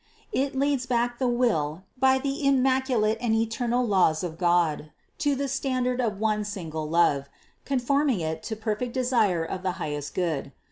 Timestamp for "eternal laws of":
3.35-4.35